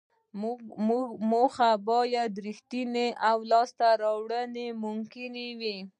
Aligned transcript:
موخه 1.29 1.71
باید 1.89 2.31
ریښتینې 2.45 3.07
او 3.29 3.37
لاسته 3.51 3.87
راوړل 4.03 4.51
یې 4.61 4.69
ممکن 4.83 5.33
وي. 5.59 5.77